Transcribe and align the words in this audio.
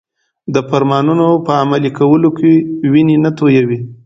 د 0.53 0.55
فرمانونو 0.69 1.27
په 1.45 1.51
عملي 1.61 1.91
کولو 1.99 2.29
کې 2.37 2.51
وینې 2.91 3.17
نه 3.23 3.31
تویوي. 3.37 3.79